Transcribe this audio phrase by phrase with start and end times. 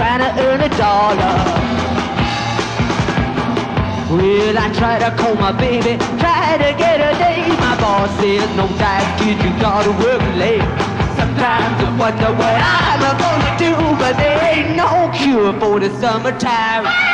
[0.00, 1.16] just to try to earn a dollar.
[4.10, 7.48] Well, I try to call my baby, try to get a date.
[7.60, 10.62] My boss says, no time, kid, you gotta work late.
[11.16, 17.09] Sometimes I wonder what I'm gonna do, but there ain't no cure for the summertime.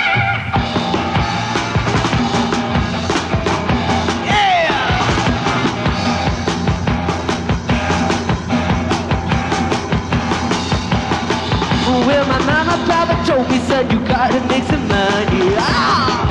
[12.87, 15.55] Mama told me, son, you gotta make some money.
[15.59, 16.27] Ah!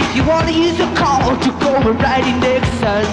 [0.00, 3.04] If you wanna use a car to go and ride next son.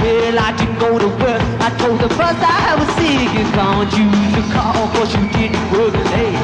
[0.00, 1.42] Well, I didn't go to work.
[1.60, 3.28] I told the bus I was sick.
[3.36, 6.38] You can't use a car cause you didn't work late.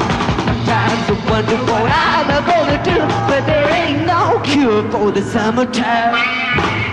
[0.45, 6.84] Sometimes I wonder what I'm gonna do, but there ain't no cure for the summertime.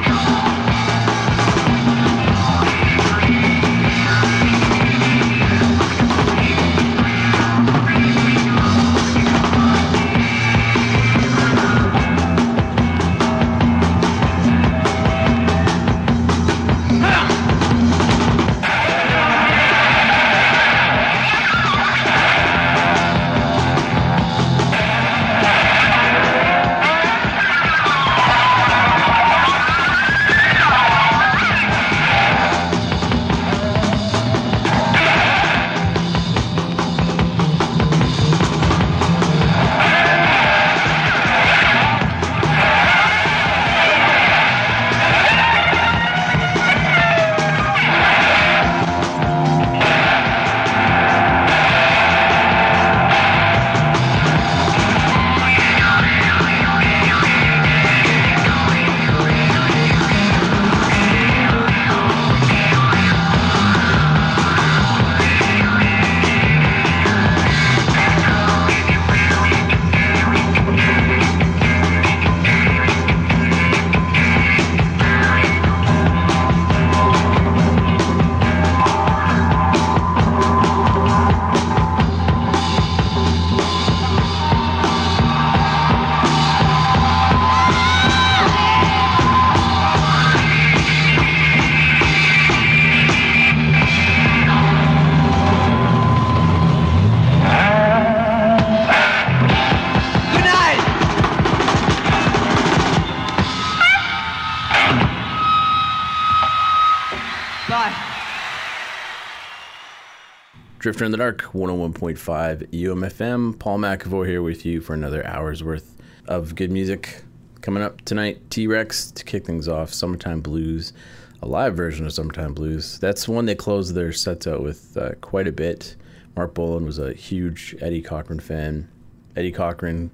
[110.83, 113.57] Drifter in the Dark, 101.5 UMFM.
[113.57, 117.23] Paul McAvoy here with you for another hour's worth of good music.
[117.61, 120.93] Coming up tonight, T Rex to kick things off, Summertime Blues,
[121.41, 122.98] a live version of Summertime Blues.
[122.98, 125.95] That's one they closed their sets out with uh, quite a bit.
[126.35, 128.88] Marc Bolan was a huge Eddie Cochran fan.
[129.37, 130.11] Eddie Cochran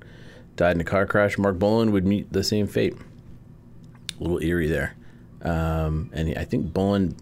[0.57, 1.39] died in a car crash.
[1.39, 2.95] Marc Bolan would meet the same fate.
[2.95, 4.95] A little eerie there.
[5.41, 7.17] Um, and I think Bolan,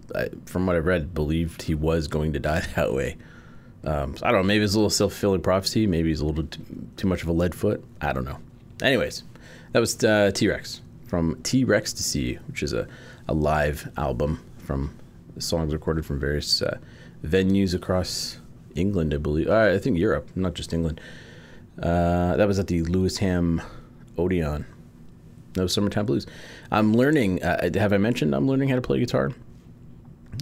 [0.46, 3.16] from what I've read, believed he was going to die that way.
[3.86, 4.46] Um, so I don't know.
[4.46, 5.86] Maybe it's a little self fulfilling prophecy.
[5.86, 6.62] Maybe he's a little too,
[6.96, 7.84] too much of a lead foot.
[8.00, 8.38] I don't know.
[8.82, 9.22] Anyways,
[9.72, 12.88] that was uh, T Rex from T Rex to See, which is a,
[13.28, 14.94] a live album from
[15.38, 16.78] songs recorded from various uh,
[17.24, 18.38] venues across
[18.74, 19.48] England, I believe.
[19.48, 21.00] Uh, I think Europe, not just England.
[21.80, 23.62] Uh, that was at the Lewisham
[24.18, 24.66] Odeon.
[25.52, 26.26] That was Summertime Blues.
[26.70, 27.42] I'm learning.
[27.42, 29.30] Uh, have I mentioned I'm learning how to play guitar?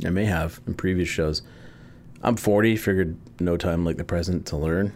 [0.05, 1.43] I may have in previous shows.
[2.23, 2.76] I'm 40.
[2.76, 4.93] Figured no time like the present to learn,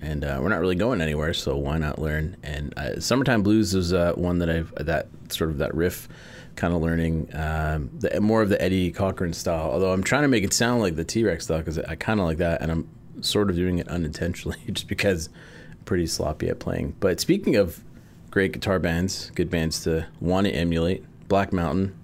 [0.00, 2.36] and uh, we're not really going anywhere, so why not learn?
[2.42, 6.08] And uh, Summertime Blues is uh, one that I've that sort of that riff
[6.56, 9.70] kind of learning um, the, more of the Eddie Cochran style.
[9.70, 12.20] Although I'm trying to make it sound like the T Rex style because I kind
[12.20, 12.88] of like that, and I'm
[13.20, 15.28] sort of doing it unintentionally just because
[15.72, 16.96] I'm pretty sloppy at playing.
[17.00, 17.82] But speaking of
[18.30, 21.96] great guitar bands, good bands to want to emulate, Black Mountain.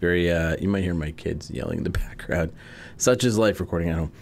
[0.00, 2.52] Very, uh, you might hear my kids yelling in the background.
[2.96, 4.12] Such is life recording at home.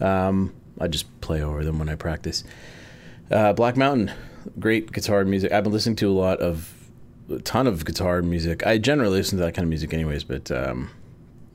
[0.00, 2.44] Um, I just play over them when I practice.
[3.30, 4.12] Uh, Black Mountain,
[4.58, 5.52] great guitar music.
[5.52, 6.72] I've been listening to a lot of,
[7.30, 8.66] a ton of guitar music.
[8.66, 10.90] I generally listen to that kind of music, anyways, but um,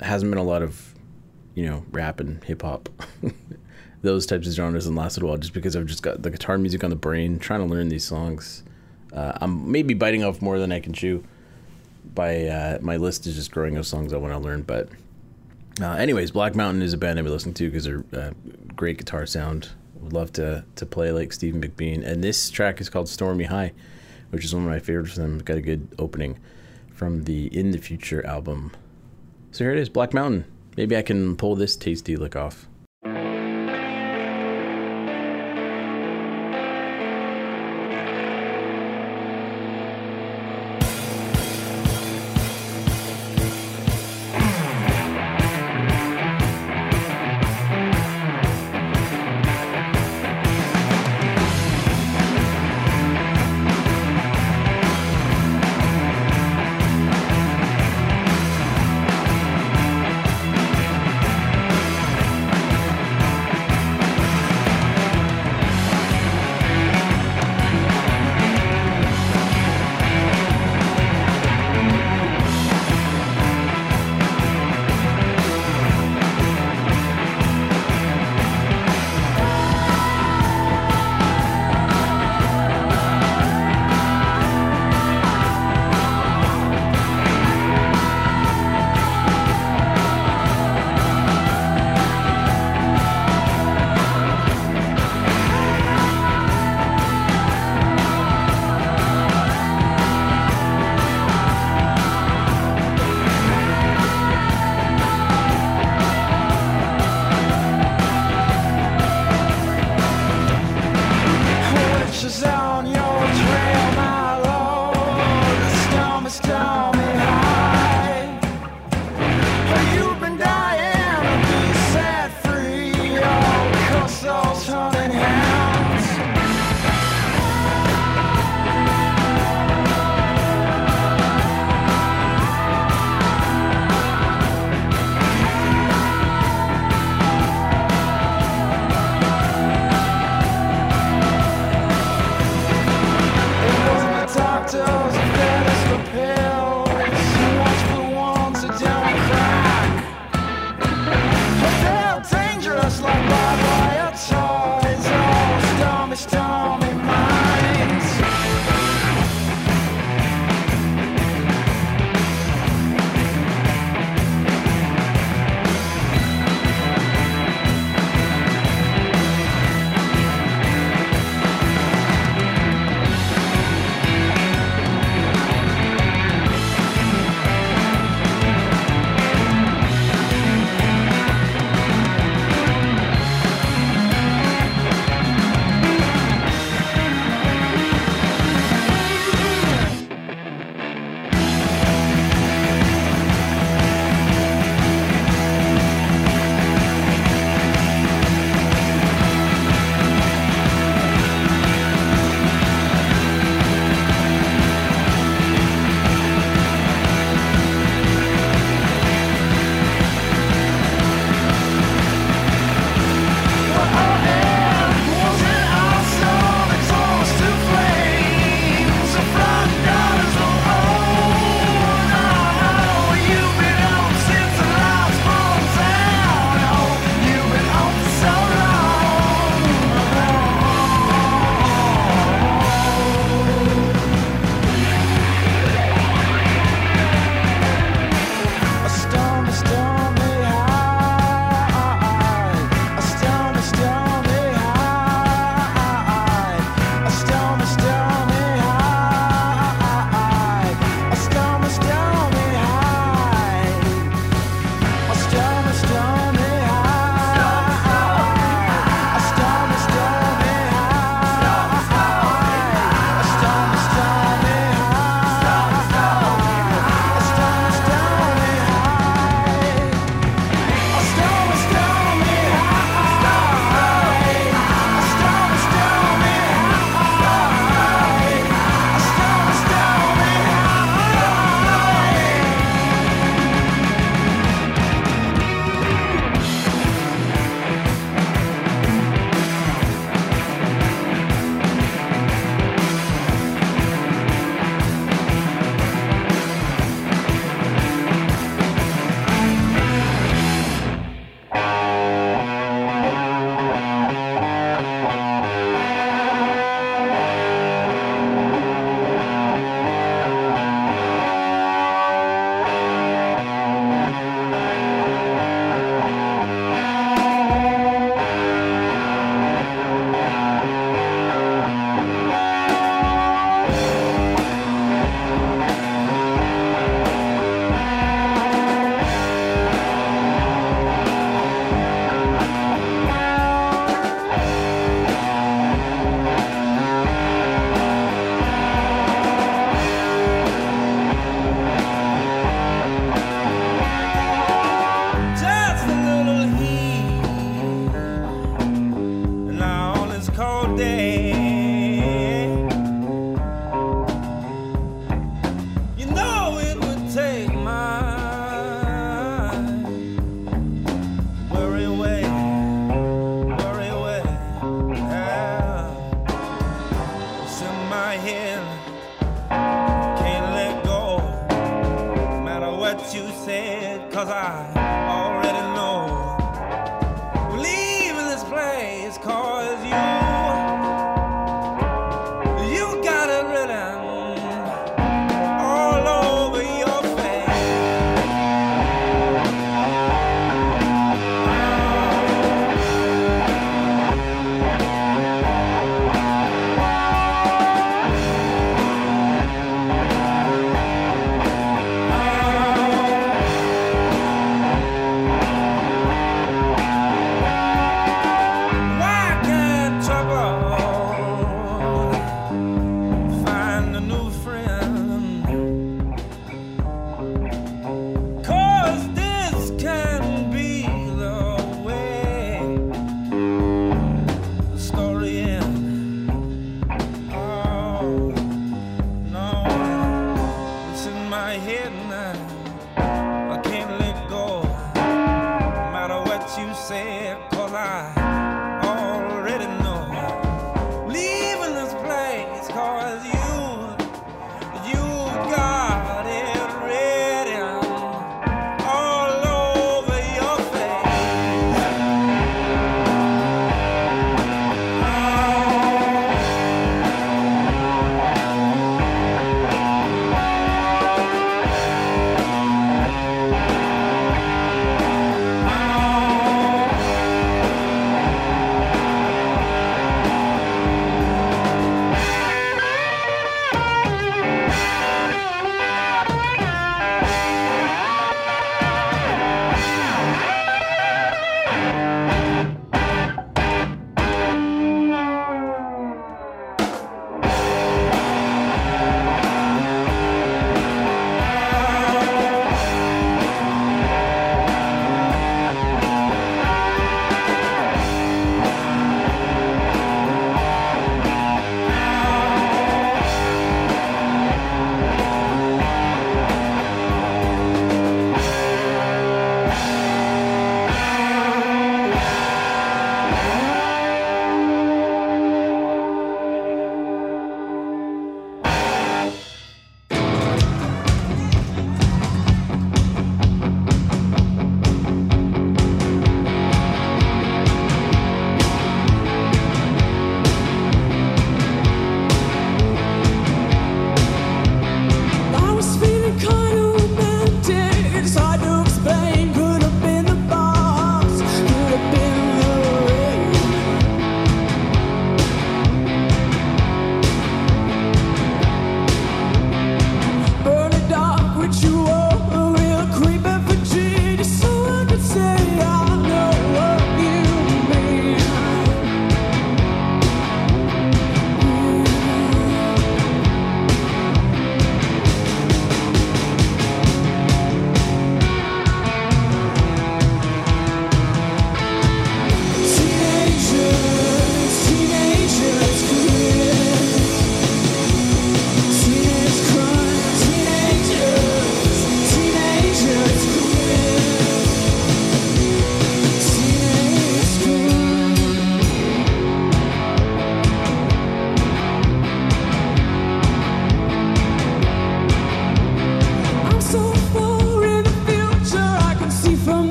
[0.00, 0.94] hasn't been a lot of,
[1.54, 2.88] you know, rap and hip hop,
[4.02, 6.30] those types of genres in the last little while, just because I've just got the
[6.30, 8.62] guitar music on the brain, trying to learn these songs.
[9.12, 11.24] Uh, I'm maybe biting off more than I can chew.
[12.14, 14.88] By uh, my list is just growing of songs I want to learn, but
[15.80, 18.30] uh, anyways, Black Mountain is a band I've been listening to because they're uh,
[18.74, 19.70] great guitar sound.
[20.00, 22.06] Would love to to play like Stephen McBean.
[22.06, 23.72] And this track is called Stormy High,
[24.30, 25.38] which is one of my favorites from them.
[25.38, 26.38] Got a good opening
[26.92, 28.72] from the In the Future album.
[29.50, 30.44] So here it is, Black Mountain.
[30.76, 32.68] Maybe I can pull this tasty lick off.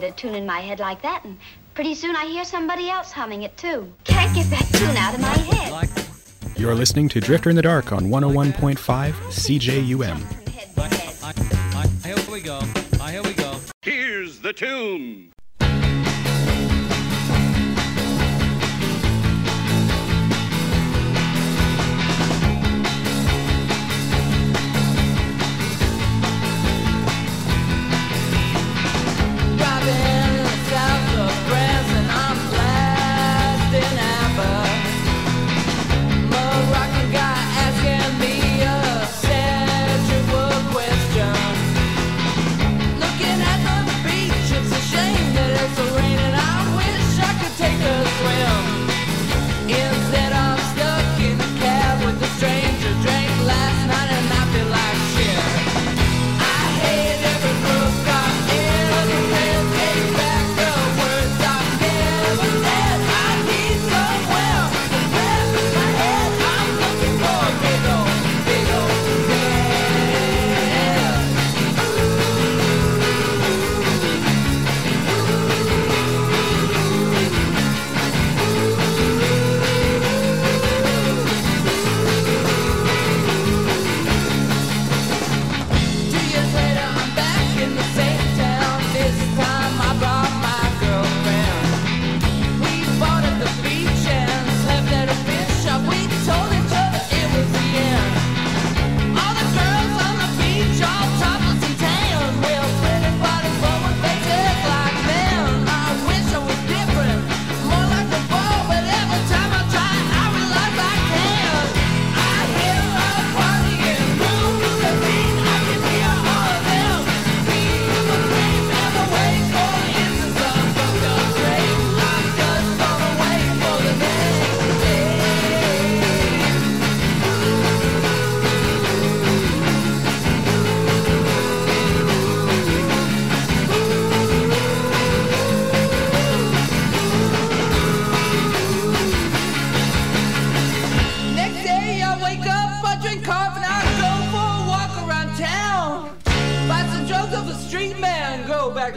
[0.00, 1.38] Get a tune in my head like that, and
[1.72, 3.90] pretty soon I hear somebody else humming it too.
[4.04, 6.58] Can't get that tune out of my head.
[6.58, 10.18] You're listening to Drifter in the Dark on 101.5 CJUM.
[10.50, 11.14] Head to head.
[11.22, 12.60] I, I, here we go.
[13.08, 13.58] Here we go.
[13.80, 15.32] Here's the tune.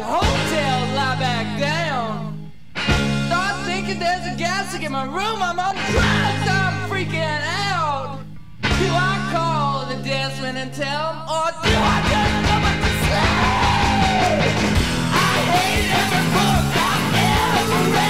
[0.10, 2.52] Hotel, lie back down.
[3.28, 8.19] Start thinking there's a gas in my room, I'm on drugs, I'm freaking out.
[8.62, 12.91] Do I call the danceman and tell him, or do I just go back to
[13.06, 13.34] sleep?
[15.13, 17.15] I hate every book I've
[17.60, 18.09] ever read.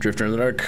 [0.00, 0.64] Drifter in the Dark,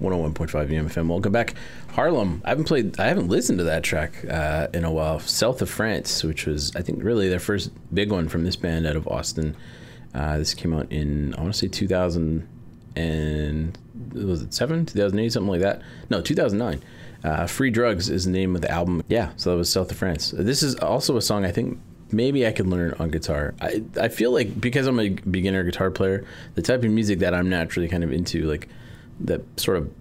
[0.00, 1.06] 101.5 UMFM.
[1.06, 1.54] Welcome back.
[1.92, 2.42] Harlem.
[2.44, 5.20] I haven't played, I haven't listened to that track uh, in a while.
[5.20, 8.84] South of France, which was, I think, really their first big one from this band
[8.84, 9.56] out of Austin.
[10.12, 12.48] Uh, this came out in, I want to say 2000
[12.96, 13.78] and,
[14.12, 14.86] was it 7?
[14.86, 15.80] 2008, something like that?
[16.10, 16.82] No, 2009.
[17.22, 19.04] Uh, Free Drugs is the name of the album.
[19.06, 20.34] Yeah, so that was South of France.
[20.36, 21.78] This is also a song I think
[22.12, 23.54] maybe I could learn on guitar.
[23.60, 27.34] I, I feel like because I'm a beginner guitar player, the type of music that
[27.34, 28.68] I'm naturally kind of into, like
[29.20, 29.92] that sort of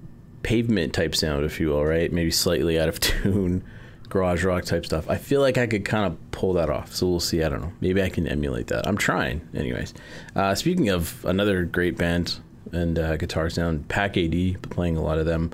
[0.44, 2.12] pavement type sound, if you will, right?
[2.12, 3.64] Maybe slightly out of tune,
[4.10, 5.10] garage rock type stuff.
[5.10, 6.94] I feel like I could kind of pull that off.
[6.94, 7.44] So we'll see.
[7.44, 7.74] I don't know.
[7.82, 8.88] Maybe I can emulate that.
[8.88, 9.94] I'm trying, anyways.
[10.36, 12.40] Uh, speaking of another great band
[12.72, 15.52] and uh, guitar sound, Pack AD, playing a lot of them.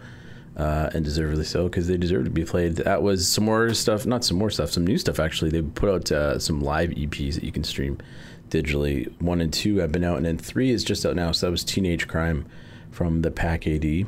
[0.58, 2.78] Uh, and deservedly so because they deserve to be played.
[2.78, 5.52] That was some more stuff, not some more stuff, some new stuff actually.
[5.52, 8.00] They put out uh, some live EPs that you can stream
[8.50, 9.12] digitally.
[9.22, 11.32] One and two have been out, and then three is just out now.
[11.32, 12.48] So that was Teenage Crime
[12.92, 14.08] from the Pack AD.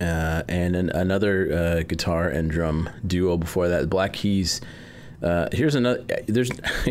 [0.00, 4.60] Uh, and an, another uh, guitar and drum duo before that, Black Keys.
[5.20, 6.04] Uh, here's another.
[6.26, 6.50] There's,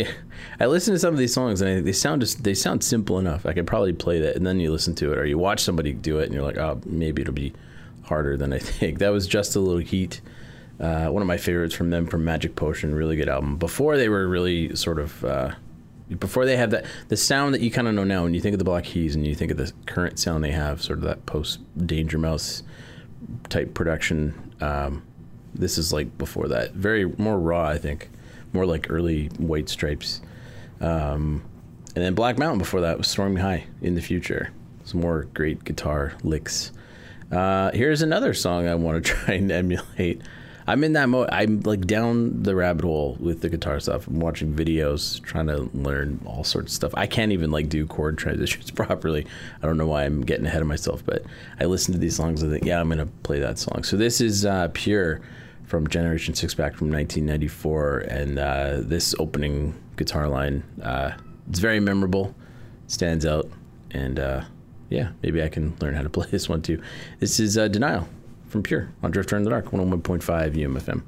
[0.60, 3.20] I listen to some of these songs and I, they sound just they sound simple
[3.20, 3.46] enough.
[3.46, 5.94] I could probably play that, and then you listen to it, or you watch somebody
[5.94, 7.54] do it, and you're like, oh, maybe it'll be
[8.08, 9.00] harder than I think.
[9.00, 10.22] That was just a little heat.
[10.80, 13.58] Uh, one of my favorites from them from Magic Potion, really good album.
[13.58, 15.52] Before they were really sort of, uh,
[16.20, 18.54] before they had that the sound that you kind of know now when you think
[18.54, 21.06] of the Black Keys and you think of the current sound they have, sort of
[21.06, 22.64] that post Danger Mouse
[23.50, 24.54] type production.
[24.62, 25.04] Um,
[25.56, 28.10] this is like before that, very more raw, I think,
[28.54, 30.22] more like early White Stripes.
[30.80, 31.44] Um,
[31.96, 34.52] and then Black Mountain before that was Stormy High in the future.
[34.84, 36.72] some more great guitar licks.
[37.32, 40.22] Uh, here's another song I want to try and emulate.
[40.70, 41.30] I'm in that mode.
[41.32, 44.06] I'm like down the rabbit hole with the guitar stuff.
[44.08, 46.92] I'm watching videos, trying to learn all sorts of stuff.
[46.96, 49.26] I can't even like do chord transitions properly.
[49.62, 51.24] I don't know why I'm getting ahead of myself, but
[51.60, 53.84] I listen to these songs and think, yeah, I'm gonna play that song.
[53.84, 55.22] So this is uh, Pure
[55.64, 61.12] from Generation Six back from 1994, and uh, this opening guitar line, uh,
[61.50, 62.36] it's very memorable,
[62.88, 63.50] stands out,
[63.92, 64.44] and uh,
[64.90, 66.82] yeah, maybe I can learn how to play this one too.
[67.20, 68.08] This is uh, Denial
[68.48, 70.22] from Pure on Drifter in the Dark, 101.5
[70.56, 71.04] UMFM.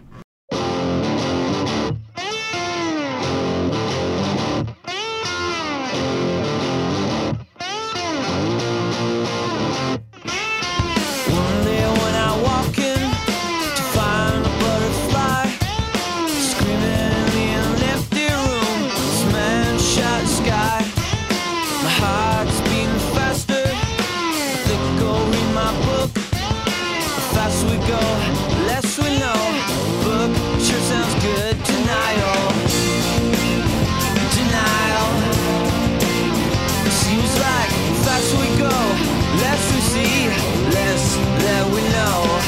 [41.68, 42.39] We know.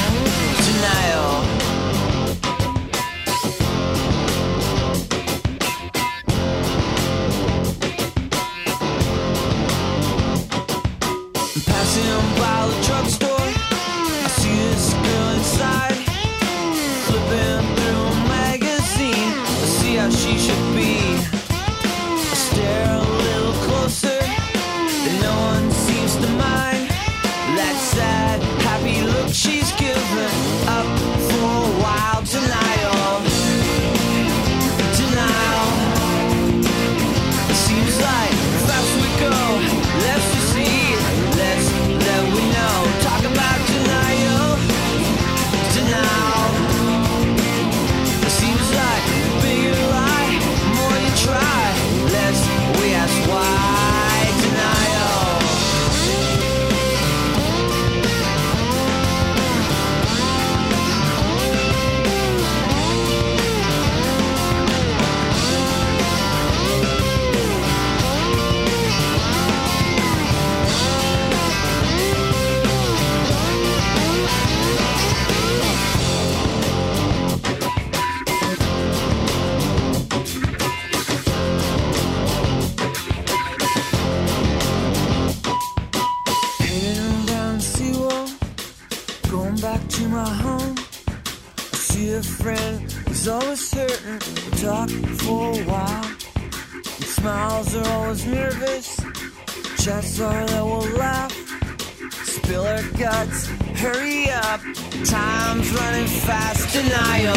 [103.82, 104.60] Hurry up.
[105.04, 106.72] Time's running fast.
[106.72, 107.34] Denial.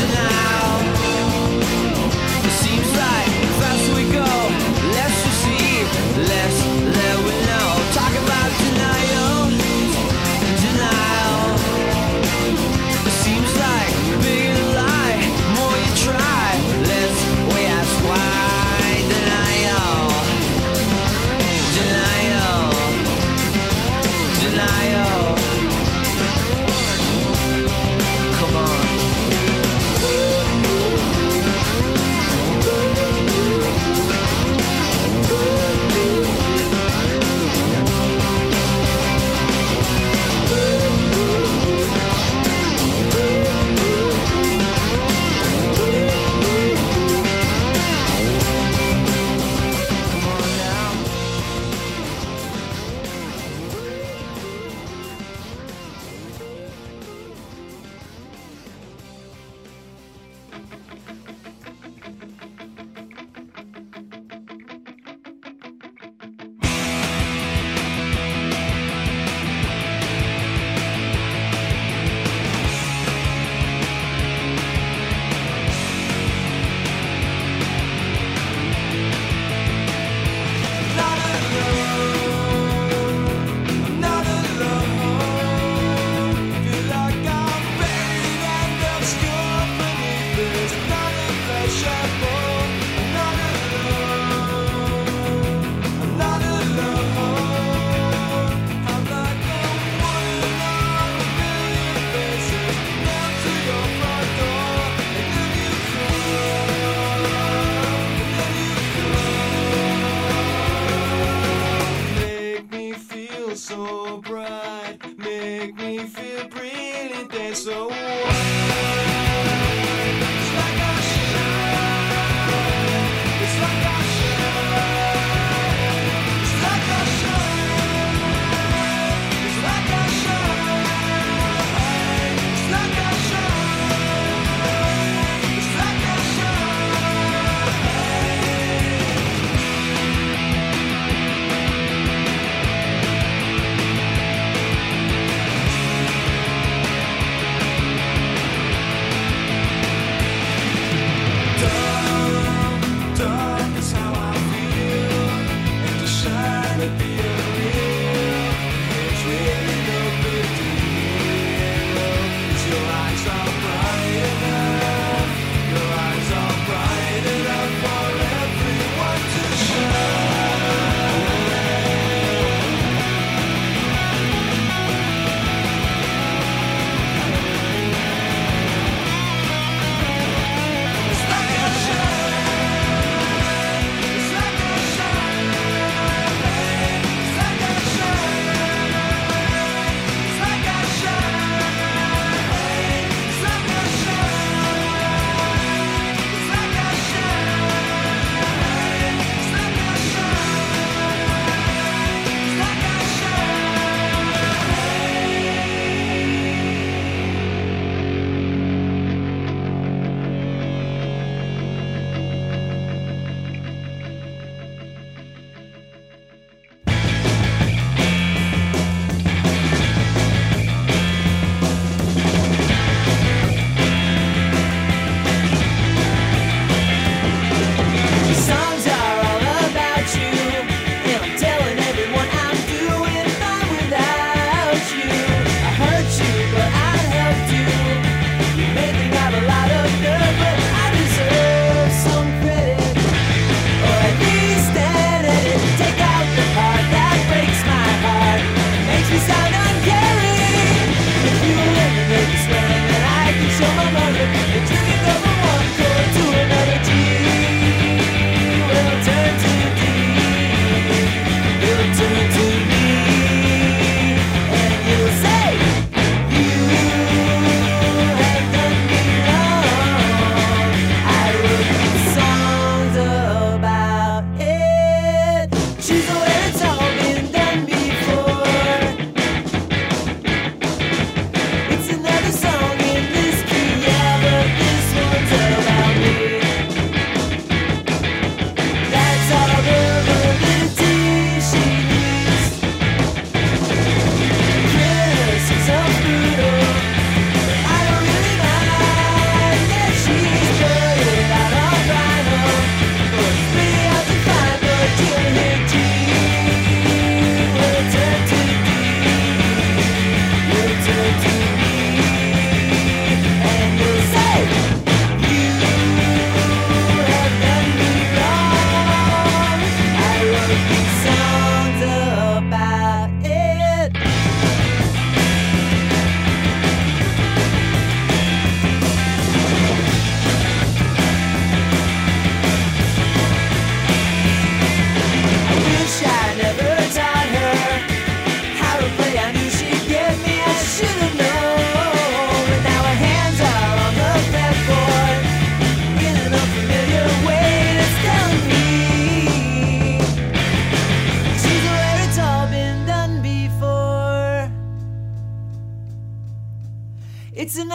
[0.00, 0.72] Denial.
[2.46, 4.30] It seems like the faster we go,
[4.96, 5.84] less we see,
[6.30, 6.77] less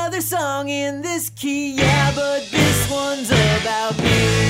[0.06, 4.43] another song in this key, yeah, but this one's about me.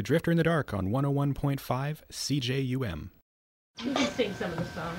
[0.00, 3.10] To Drifter in the Dark on 101.5 CJUM.
[3.84, 4.98] You can sing some of the songs.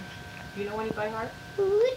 [0.56, 1.32] Do you know any by heart?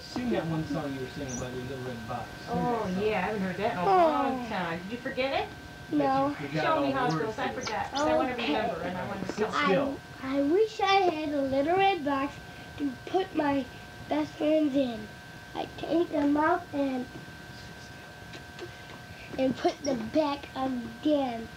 [0.01, 2.29] Sing that one song you were singing about your little red box.
[2.49, 3.85] Oh, yeah, I haven't heard that in a oh.
[3.85, 4.81] long time.
[4.85, 5.49] Did you forget it?
[5.93, 6.35] No.
[6.55, 7.39] Show me how it goes.
[7.39, 7.89] I forgot.
[7.93, 9.47] I want to remember and I want to sing.
[9.53, 9.99] still.
[10.23, 12.35] I wish I had a little red box
[12.79, 13.67] to put my
[14.09, 14.99] best friends in.
[15.55, 17.05] I take them out and
[19.39, 21.49] and put them back again.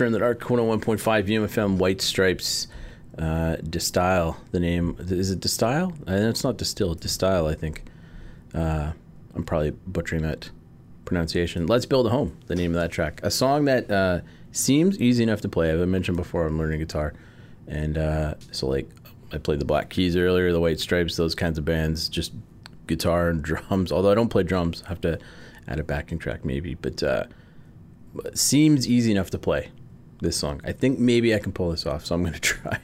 [0.00, 2.66] In the Dark, 101.5 UMFM, White Stripes,
[3.16, 4.36] uh, Distyle.
[4.50, 5.92] The name, is it Distyle?
[6.08, 7.84] Uh, it's not Distill, Distyle, I think.
[8.52, 8.90] Uh,
[9.36, 10.50] I'm probably butchering that
[11.04, 11.68] pronunciation.
[11.68, 13.20] Let's Build a Home, the name of that track.
[13.22, 14.20] A song that uh,
[14.50, 15.70] seems easy enough to play.
[15.70, 17.14] As I mentioned before, I'm learning guitar.
[17.68, 18.90] And uh, so, like,
[19.32, 22.32] I played the Black Keys earlier, the White Stripes, those kinds of bands, just
[22.88, 23.92] guitar and drums.
[23.92, 25.20] Although I don't play drums, I have to
[25.68, 26.74] add a backing track maybe.
[26.74, 27.26] But uh,
[28.34, 29.70] seems easy enough to play
[30.24, 30.60] this song.
[30.64, 32.80] I think maybe I can pull this off, so I'm going to try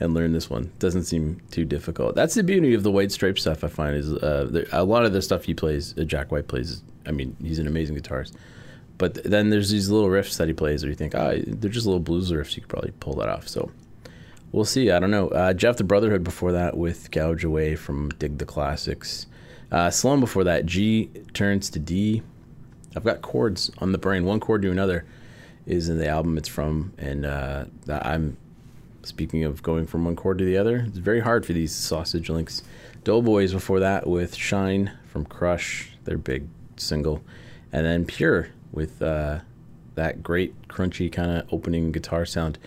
[0.00, 0.72] and learn this one.
[0.78, 2.14] Doesn't seem too difficult.
[2.14, 3.64] That's the beauty of the White Stripe stuff.
[3.64, 6.82] I find is uh, a lot of the stuff he plays, uh, Jack White plays.
[7.06, 8.32] I mean, he's an amazing guitarist.
[8.96, 11.86] But then there's these little riffs that he plays where you think, ah, they're just
[11.86, 12.54] little blues riffs.
[12.54, 13.48] You could probably pull that off.
[13.48, 13.70] So
[14.52, 14.90] we'll see.
[14.90, 15.28] I don't know.
[15.28, 19.26] Uh, Jeff the Brotherhood before that with Gouge Away from Dig the Classics.
[19.72, 22.22] Uh, Sloan before that, G turns to D.
[22.94, 24.24] I've got chords on the brain.
[24.24, 25.04] One chord to another
[25.66, 28.36] is in the album it's from, and uh, I'm
[29.02, 30.84] speaking of going from one chord to the other.
[30.88, 32.62] It's very hard for these sausage links.
[33.02, 37.22] Doughboys before that with Shine from Crush, their big single,
[37.72, 39.40] and then Pure with uh,
[39.94, 42.58] that great crunchy kind of opening guitar sound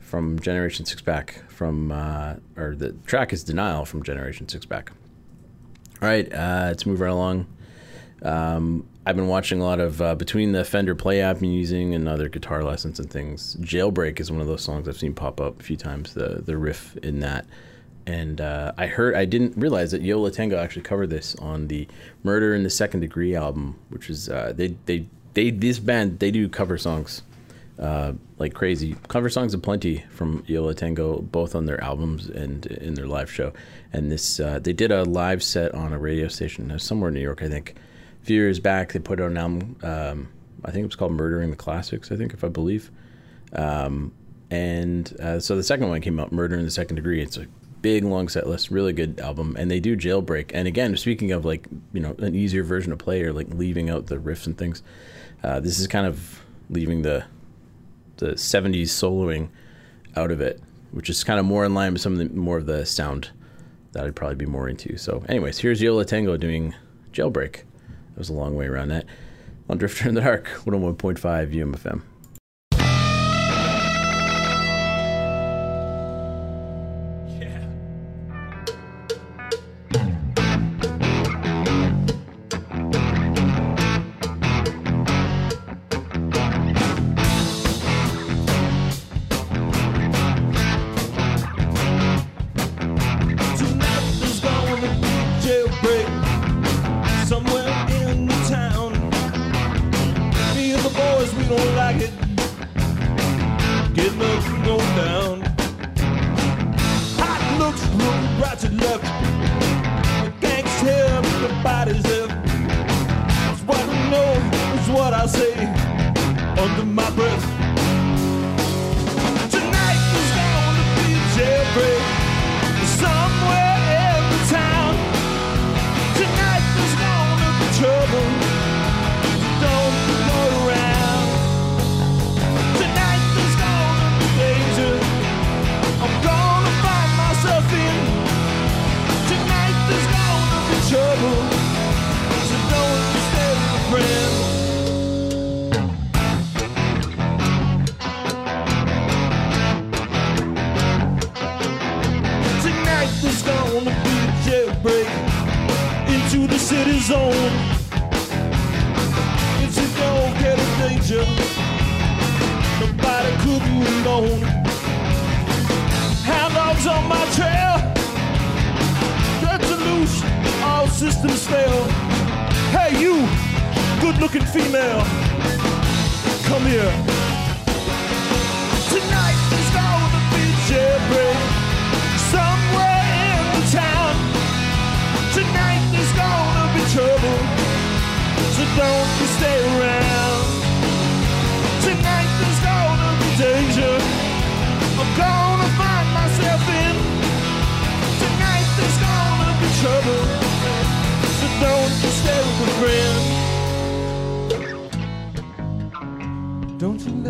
[0.00, 1.42] from Generation Six Pack.
[1.48, 4.92] From uh, or the track is Denial from Generation Six Pack.
[6.02, 7.46] All right, uh, let's move right along.
[8.22, 11.94] Um, I've been watching a lot of uh, between the Fender Play app I'm using
[11.94, 13.56] and other guitar lessons and things.
[13.56, 16.14] Jailbreak is one of those songs I've seen pop up a few times.
[16.14, 17.44] The the riff in that,
[18.06, 21.68] and uh, I heard I didn't realize that Yo La Tengo actually covered this on
[21.68, 21.86] the
[22.22, 26.30] Murder in the Second Degree album, which is uh, they they they this band they
[26.30, 27.22] do cover songs
[27.78, 28.96] uh, like crazy.
[29.08, 33.30] Cover songs aplenty from Yo La Tengo, both on their albums and in their live
[33.30, 33.52] show.
[33.92, 37.14] And this, uh, they did a live set on a radio station uh, somewhere in
[37.14, 37.74] New York, I think.
[38.24, 39.76] Few years back, they put out an album.
[39.82, 40.28] Um,
[40.64, 42.90] I think it was called "Murdering the Classics." I think, if I believe.
[43.52, 44.12] Um,
[44.50, 47.46] and uh, so the second one came out, "Murder in the Second Degree." It's a
[47.84, 49.54] big long set list, really good album.
[49.58, 50.52] And they do Jailbreak.
[50.54, 53.90] And again, speaking of like you know an easier version of play or like leaving
[53.90, 54.82] out the riffs and things,
[55.42, 57.24] uh, this is kind of leaving the
[58.16, 59.50] the 70s soloing
[60.16, 60.62] out of it,
[60.92, 63.30] which is kind of more in line with some of the more of the sound
[63.92, 64.96] that I'd probably be more into.
[64.96, 66.74] So, anyways, here's Yo La Tengo doing
[67.12, 67.64] Jailbreak.
[68.16, 69.06] Was a long way around that.
[69.68, 71.18] On Drifter in the Dark, 101.5
[71.54, 72.02] UMFM.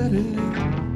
[0.04, 0.93] Don't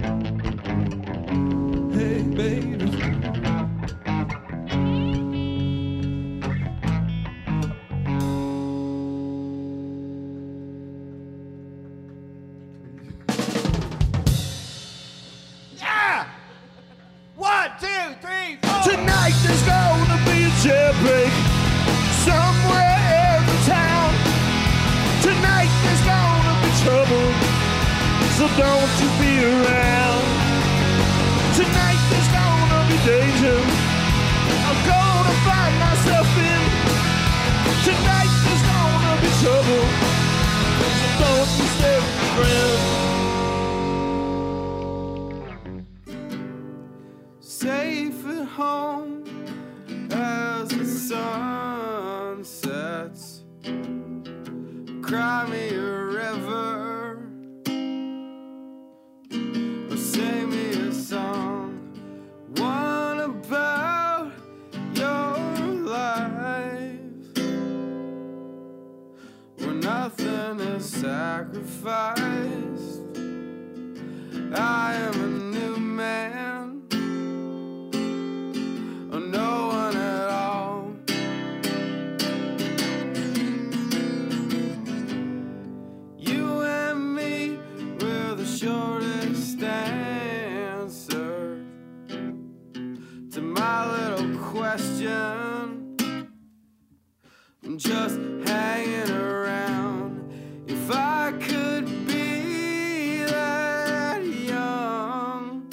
[97.69, 100.33] and just hanging around.
[100.67, 105.67] If I could be that young,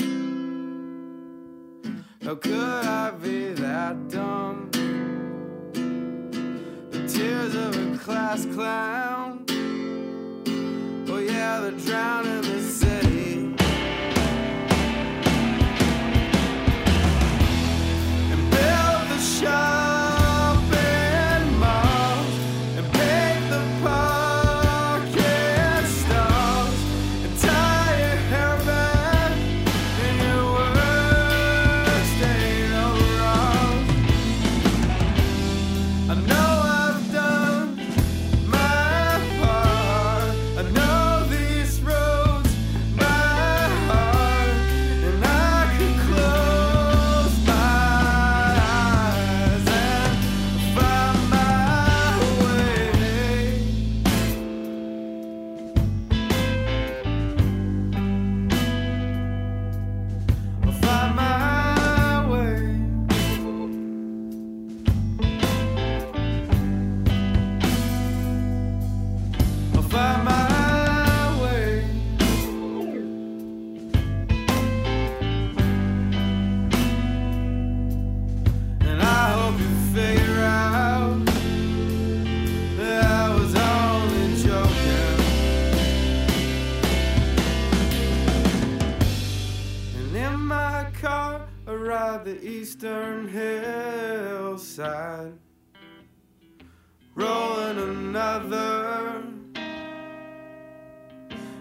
[2.21, 4.69] how could I be that dumb?
[6.91, 8.94] The tears of a class clown.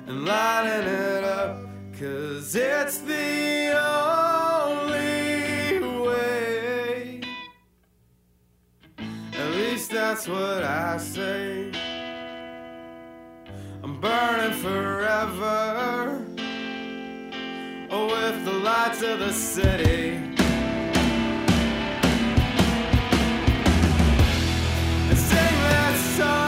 [0.07, 1.57] and lighting it up,
[1.99, 3.73] cause it's the
[4.63, 7.21] only way.
[8.99, 11.71] At least that's what I say.
[13.83, 16.23] I'm burning forever,
[17.91, 20.21] oh, with the lights of the city.
[25.15, 26.44] Sing that song.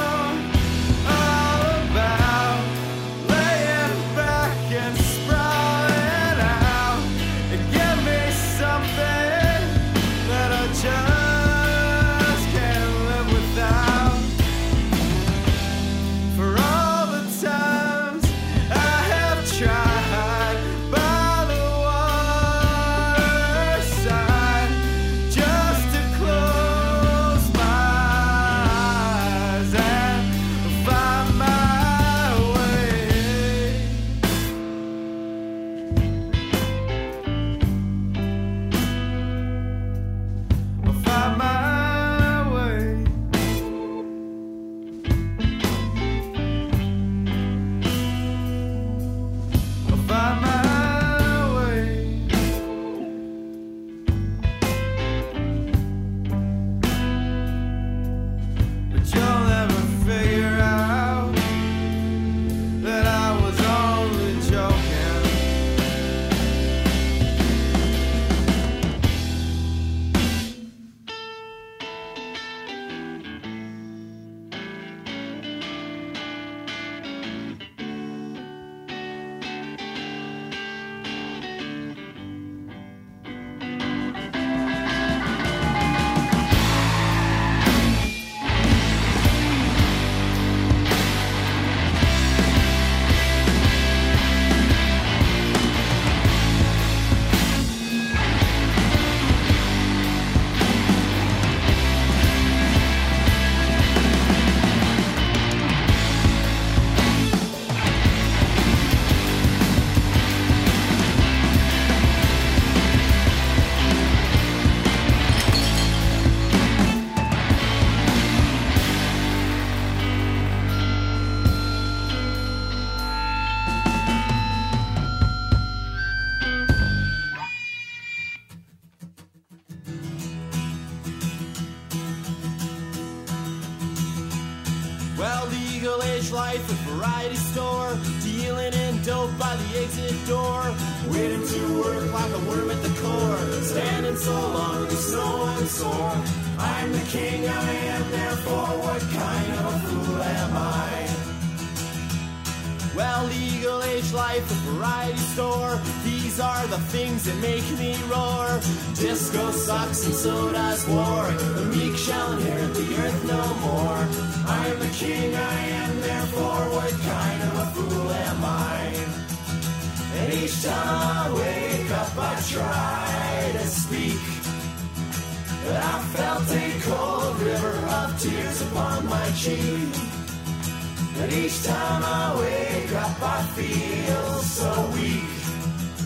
[181.44, 185.28] Each time I wake up, I feel so weak,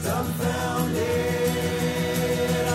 [0.03, 1.31] dumbfounded.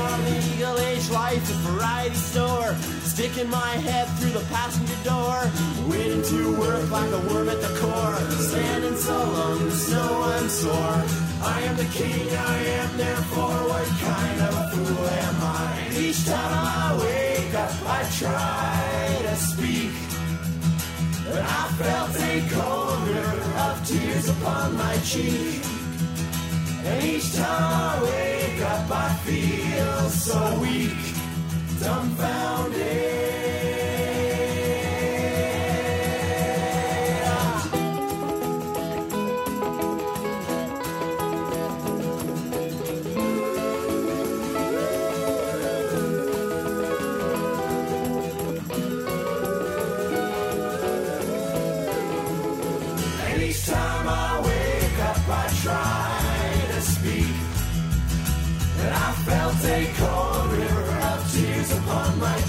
[0.06, 5.38] On legal age life at variety store, sticking my head through the passenger door,
[5.90, 8.16] waiting to work like a worm at the core.
[8.50, 11.04] Standing so long in the snow, I'm sore.
[11.44, 13.60] I am the king, I am therefore.
[13.72, 15.90] What kind of a fool am I?
[15.98, 20.05] Each time I wake up, I try to speak.
[21.36, 23.30] And I felt a corner
[23.66, 25.62] of tears upon my cheek.
[26.86, 30.96] And each time I wake up, I feel so weak,
[31.82, 33.35] dumbfounded.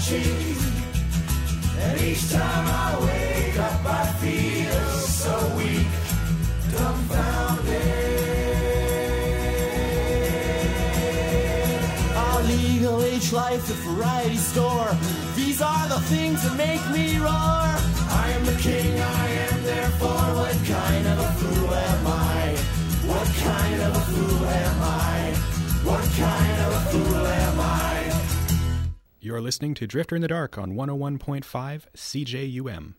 [0.09, 5.87] And each time I wake up, I feel so weak,
[6.71, 7.75] dumbfounded.
[12.15, 14.95] Our legal age life at variety store.
[15.35, 17.27] These are the things that make me roar.
[17.27, 20.35] I am the king, I am therefore.
[20.39, 22.55] What kind of a fool am I?
[23.11, 24.06] What kind of a
[29.27, 31.43] You're listening to Drifter in the Dark on 101.5
[31.97, 32.93] CJUM.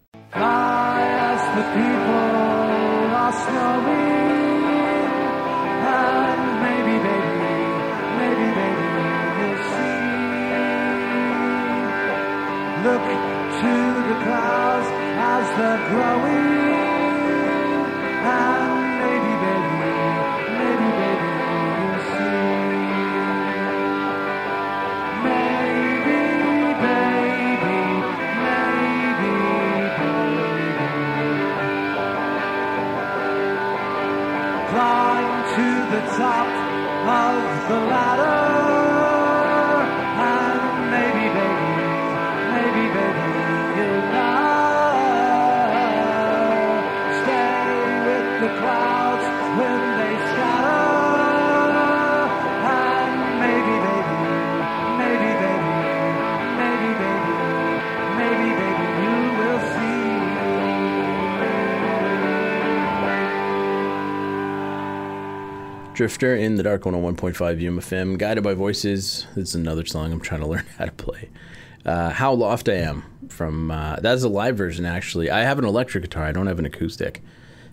[1.54, 2.28] The people
[5.88, 6.96] and maybe.
[12.84, 13.06] Look
[13.62, 13.72] to
[14.08, 16.58] the clouds as they're growing,
[65.98, 69.26] Drifter in the Dark 101.5 UMFM, Guided by Voices.
[69.34, 71.28] This is another song I'm trying to learn how to play.
[71.84, 75.28] Uh, how Loft I Am from, uh, that's a live version actually.
[75.28, 77.20] I have an electric guitar, I don't have an acoustic.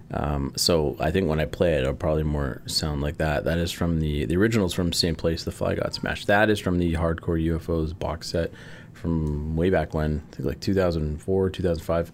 [0.10, 3.44] Um, so I think when I play it, it'll probably more sound like that.
[3.44, 6.26] That is from the, the original's from Same Place the Fly Got Smashed.
[6.26, 8.52] That is from the Hardcore UFOs box set
[8.94, 12.12] from way back when, I think like 2004, 2005.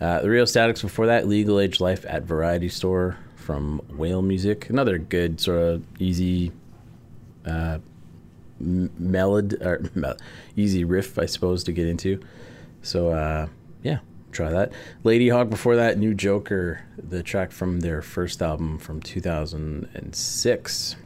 [0.00, 4.70] Uh, the Rheostatics before that, Legal Age Life at Variety Store from Whale Music.
[4.70, 6.52] Another good sort of easy,
[7.44, 7.78] uh,
[8.60, 10.16] m- melod or mel-
[10.56, 12.20] easy riff, I suppose, to get into.
[12.82, 13.48] So uh,
[13.82, 13.98] yeah,
[14.30, 14.72] try that.
[15.04, 20.96] Ladyhawk before that, New Joker, the track from their first album from 2006.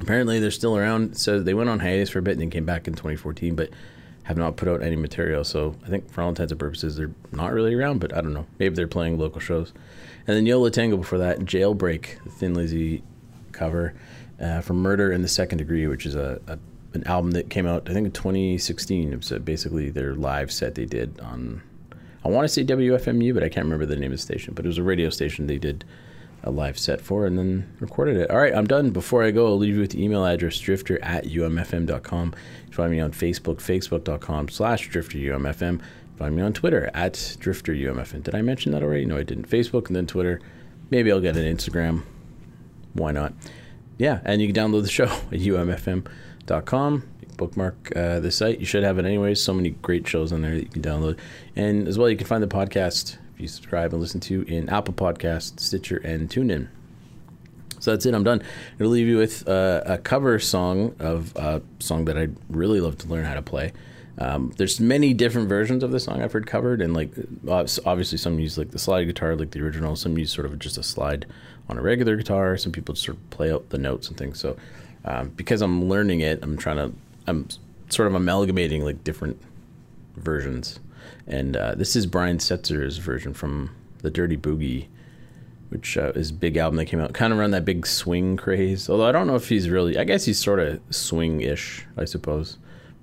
[0.00, 1.16] Apparently they're still around.
[1.16, 3.70] So they went on hiatus for a bit and then came back in 2014, but
[4.24, 5.42] have not put out any material.
[5.42, 8.34] So I think for all intents and purposes, they're not really around, but I don't
[8.34, 8.46] know.
[8.58, 9.72] Maybe they're playing local shows.
[10.28, 13.02] And then Yo La Tengo before that, Jailbreak, Thin Lizzy
[13.52, 13.94] cover
[14.38, 16.58] uh, from Murder in the Second Degree, which is a, a
[16.94, 19.12] an album that came out I think in 2016.
[19.12, 21.62] It was uh, basically their live set they did on
[22.24, 24.52] I want to say WFMU, but I can't remember the name of the station.
[24.52, 25.84] But it was a radio station they did
[26.44, 28.30] a live set for and then recorded it.
[28.30, 28.90] All right, I'm done.
[28.90, 32.26] Before I go, I'll leave you with the email address drifter at umfm.com.
[32.26, 35.80] You can find me on Facebook, facebook.com slash drifterumfm.
[36.18, 38.24] Find me on Twitter at DrifterUMFM.
[38.24, 39.04] Did I mention that already?
[39.04, 39.48] No, I didn't.
[39.48, 40.40] Facebook and then Twitter.
[40.90, 42.02] Maybe I'll get an Instagram.
[42.92, 43.34] Why not?
[43.98, 47.08] Yeah, and you can download the show at umfm.com.
[47.36, 48.58] Bookmark uh, the site.
[48.58, 49.40] You should have it anyways.
[49.40, 51.18] So many great shows on there that you can download.
[51.54, 54.68] And as well, you can find the podcast if you subscribe and listen to in
[54.68, 56.66] Apple Podcasts, Stitcher, and TuneIn.
[57.78, 58.12] So that's it.
[58.12, 58.42] I'm done.
[58.80, 62.98] I'm leave you with uh, a cover song of a song that I'd really love
[62.98, 63.72] to learn how to play.
[64.18, 67.12] Um, there's many different versions of the song I've heard covered, and like
[67.48, 69.96] obviously some use like the slide guitar, like the original.
[69.96, 71.26] Some use sort of just a slide
[71.68, 72.56] on a regular guitar.
[72.56, 74.40] Some people just sort of play out the notes and things.
[74.40, 74.56] So
[75.04, 76.92] um, because I'm learning it, I'm trying to
[77.26, 77.48] I'm
[77.90, 79.40] sort of amalgamating like different
[80.16, 80.80] versions.
[81.26, 83.70] And uh, this is Brian Setzer's version from
[84.02, 84.88] the Dirty Boogie
[85.68, 88.88] which uh, is big album that came out kind of around that big swing craze.
[88.88, 92.04] Although I don't know if he's really, I guess he's sort of swing ish, I
[92.04, 92.58] suppose,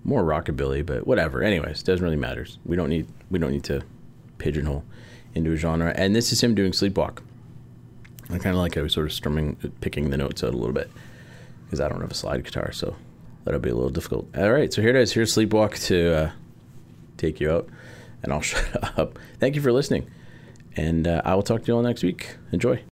[0.05, 1.43] more rockabilly, but whatever.
[1.43, 2.45] Anyways, doesn't really matter.
[2.63, 3.81] We don't need we don't need to
[4.37, 4.83] pigeonhole
[5.33, 5.93] into a genre.
[5.95, 7.19] And this is him doing Sleepwalk.
[8.29, 10.73] I kind of like how he's sort of strumming, picking the notes out a little
[10.73, 10.89] bit
[11.65, 12.95] because I don't have a slide guitar, so
[13.43, 14.27] that'll be a little difficult.
[14.35, 15.13] All right, so here it is.
[15.13, 16.31] Here's Sleepwalk to uh,
[17.17, 17.67] take you out,
[18.23, 19.19] and I'll shut up.
[19.39, 20.09] Thank you for listening.
[20.75, 22.37] And uh, I will talk to you all next week.
[22.51, 22.83] Enjoy.